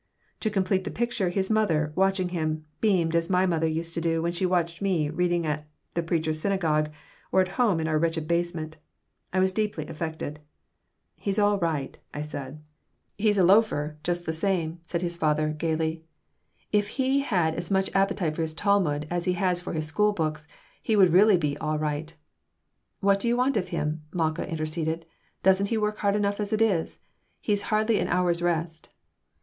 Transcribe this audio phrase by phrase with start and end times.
[0.39, 4.19] To complete the picture, his mother, watching him, beamed as my mother used to do
[4.23, 6.89] when she watched me reading at the Preacher's Synagogue
[7.31, 8.77] or at home in our wretched basement.
[9.31, 10.39] I was deeply affected
[11.15, 12.63] "He's all right!" I said
[13.15, 16.03] "He's a loafer, just the same," his father said, gaily.
[16.71, 20.13] "If he had as much appetite for his Talmud as he has for his school
[20.13, 20.47] books
[20.81, 22.11] he would really be all right."
[23.01, 25.05] "What do you want of him?" Malkah interceded.
[25.43, 26.97] "Doesn't he work hard enough as it is?
[27.39, 28.89] He hardly has an hour's rest."